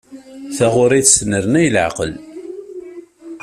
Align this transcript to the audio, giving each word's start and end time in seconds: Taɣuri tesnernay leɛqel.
Taɣuri 0.57 1.01
tesnernay 1.05 1.67
leɛqel. 1.73 2.13